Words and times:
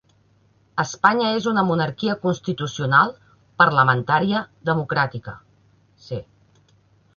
Espanya 0.83 1.27
és 1.39 1.47
una 1.51 1.63
monarquia 1.71 2.15
constitucional 2.23 3.13
parlamentària 3.65 4.43
democràtica. 4.73 5.37